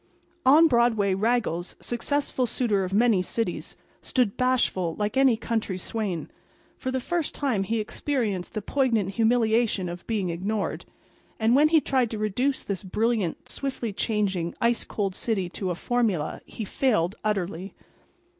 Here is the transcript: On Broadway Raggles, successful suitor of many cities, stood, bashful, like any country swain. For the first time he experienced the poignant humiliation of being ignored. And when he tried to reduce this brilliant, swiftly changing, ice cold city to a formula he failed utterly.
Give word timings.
On 0.47 0.67
Broadway 0.67 1.13
Raggles, 1.13 1.75
successful 1.79 2.47
suitor 2.47 2.83
of 2.83 2.91
many 2.91 3.21
cities, 3.21 3.75
stood, 4.01 4.35
bashful, 4.35 4.95
like 4.95 5.15
any 5.15 5.37
country 5.37 5.77
swain. 5.77 6.31
For 6.75 6.89
the 6.89 6.99
first 6.99 7.35
time 7.35 7.61
he 7.61 7.79
experienced 7.79 8.55
the 8.55 8.63
poignant 8.63 9.11
humiliation 9.11 9.87
of 9.87 10.07
being 10.07 10.31
ignored. 10.31 10.85
And 11.39 11.55
when 11.55 11.67
he 11.69 11.81
tried 11.81 12.09
to 12.09 12.17
reduce 12.17 12.63
this 12.63 12.83
brilliant, 12.83 13.47
swiftly 13.47 13.93
changing, 13.93 14.55
ice 14.59 14.83
cold 14.85 15.13
city 15.13 15.49
to 15.49 15.69
a 15.69 15.75
formula 15.75 16.41
he 16.47 16.65
failed 16.65 17.13
utterly. 17.23 17.75